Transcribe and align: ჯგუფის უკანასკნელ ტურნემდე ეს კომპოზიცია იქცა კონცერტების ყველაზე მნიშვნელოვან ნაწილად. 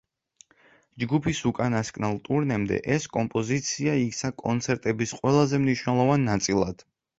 ჯგუფის 1.03 1.41
უკანასკნელ 1.49 2.17
ტურნემდე 2.29 2.79
ეს 2.97 3.05
კომპოზიცია 3.19 3.95
იქცა 4.07 4.33
კონცერტების 4.47 5.17
ყველაზე 5.21 5.63
მნიშვნელოვან 5.69 6.29
ნაწილად. 6.35 6.87